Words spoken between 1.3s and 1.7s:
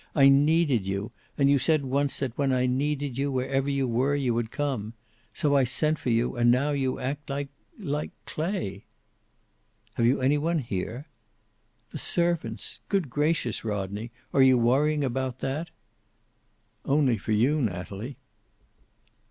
and you